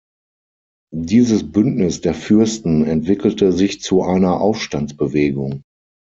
[0.95, 5.61] Dieses Bündnis der Fürsten entwickelte sich zu einer Aufstandsbewegung.